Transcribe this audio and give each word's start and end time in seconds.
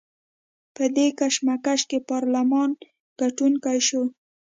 په 0.75 0.83
دې 0.95 1.07
کشمکش 1.19 1.81
کې 1.89 1.97
پارلمان 2.11 2.69
ګټونکی 3.21 3.79
شو. 3.87 4.03